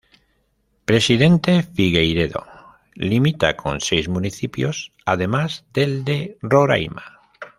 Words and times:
Presidente 0.83 1.61
Figueiredo 1.61 2.43
limita 2.95 3.55
con 3.55 3.79
seis 3.81 4.09
municipios, 4.09 4.91
además 5.05 5.63
del 5.75 6.03
de 6.03 6.39
Roraima. 6.41 7.19